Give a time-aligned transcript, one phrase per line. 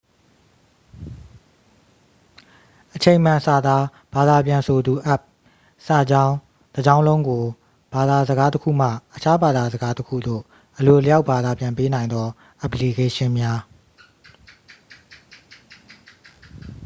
[2.95, 5.25] အချိန်မှန်စာသားဘာသာပြန်ဆိုသူအက်ပ်
[5.87, 6.35] စာကြောင်း
[6.75, 7.43] တစ်ကြောင်းလုံးကို
[7.93, 10.41] ဘာသာစကားတစ်ခုမှ အခြားဘာသာစကားတစ်ခုသို့
[10.79, 12.27] အလိုအလျောက်ဘာသာပြန်ပေးနိုင်သော
[12.59, 13.61] အက်ပလီကေးရှင်းများ